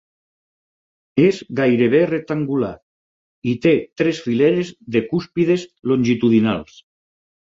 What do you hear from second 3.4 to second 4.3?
i té tres